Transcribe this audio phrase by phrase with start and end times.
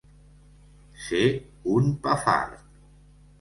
[1.07, 1.19] Ser
[1.75, 2.59] un pafart.